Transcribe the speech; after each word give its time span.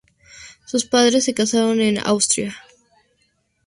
Sus 0.65 0.85
padres 0.85 1.25
se 1.25 1.35
casaron 1.35 1.79
en 1.79 1.99
Australia. 1.99 2.55